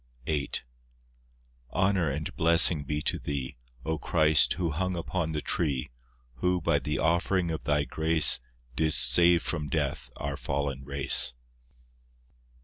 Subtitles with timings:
[0.25, 0.49] VIII
[1.73, 3.55] Honour and blessing be to Thee,
[3.85, 5.91] O Christ, who hung upon the tree,
[6.37, 8.39] Who, by the offering of Thy grace,
[8.75, 11.35] Didst save from death our fallen race.